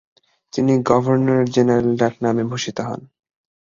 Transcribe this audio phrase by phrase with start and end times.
[0.53, 3.01] তিনি ‘গভর্নর-জেনারেল’ ডাকনামে ভূষিত হন।